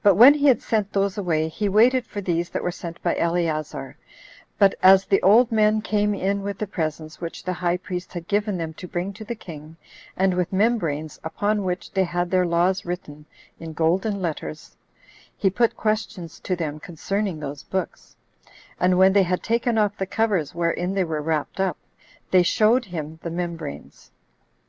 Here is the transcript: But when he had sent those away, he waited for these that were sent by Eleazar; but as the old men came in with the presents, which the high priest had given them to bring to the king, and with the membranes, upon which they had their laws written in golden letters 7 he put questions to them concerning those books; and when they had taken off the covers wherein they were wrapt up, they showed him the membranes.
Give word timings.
But 0.00 0.14
when 0.14 0.34
he 0.34 0.46
had 0.46 0.62
sent 0.62 0.92
those 0.92 1.18
away, 1.18 1.48
he 1.48 1.68
waited 1.68 2.06
for 2.06 2.20
these 2.20 2.50
that 2.50 2.62
were 2.62 2.70
sent 2.70 3.02
by 3.02 3.16
Eleazar; 3.16 3.96
but 4.60 4.76
as 4.80 5.06
the 5.06 5.20
old 5.22 5.50
men 5.50 5.82
came 5.82 6.14
in 6.14 6.42
with 6.44 6.56
the 6.58 6.68
presents, 6.68 7.20
which 7.20 7.42
the 7.42 7.54
high 7.54 7.78
priest 7.78 8.12
had 8.12 8.28
given 8.28 8.56
them 8.58 8.74
to 8.74 8.86
bring 8.86 9.12
to 9.14 9.24
the 9.24 9.34
king, 9.34 9.76
and 10.16 10.34
with 10.34 10.50
the 10.50 10.54
membranes, 10.56 11.18
upon 11.24 11.64
which 11.64 11.90
they 11.90 12.04
had 12.04 12.30
their 12.30 12.46
laws 12.46 12.84
written 12.84 13.26
in 13.58 13.72
golden 13.72 14.22
letters 14.22 14.60
7 15.34 15.34
he 15.36 15.50
put 15.50 15.76
questions 15.76 16.38
to 16.38 16.54
them 16.54 16.78
concerning 16.78 17.40
those 17.40 17.64
books; 17.64 18.14
and 18.78 18.98
when 18.98 19.12
they 19.14 19.24
had 19.24 19.42
taken 19.42 19.76
off 19.78 19.98
the 19.98 20.06
covers 20.06 20.54
wherein 20.54 20.94
they 20.94 21.02
were 21.02 21.20
wrapt 21.22 21.58
up, 21.58 21.76
they 22.30 22.44
showed 22.44 22.84
him 22.84 23.18
the 23.24 23.30
membranes. 23.30 24.12